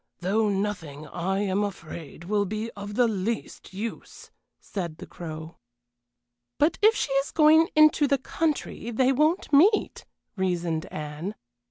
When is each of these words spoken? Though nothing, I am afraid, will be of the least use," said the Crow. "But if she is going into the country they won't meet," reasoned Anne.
Though 0.21 0.49
nothing, 0.49 1.05
I 1.05 1.41
am 1.41 1.63
afraid, 1.63 2.23
will 2.23 2.45
be 2.45 2.71
of 2.71 2.95
the 2.95 3.07
least 3.07 3.71
use," 3.71 4.31
said 4.59 4.97
the 4.97 5.05
Crow. 5.05 5.57
"But 6.57 6.79
if 6.81 6.95
she 6.95 7.11
is 7.11 7.29
going 7.31 7.69
into 7.75 8.07
the 8.07 8.17
country 8.17 8.89
they 8.89 9.11
won't 9.11 9.53
meet," 9.53 10.05
reasoned 10.35 10.87
Anne. 10.87 11.35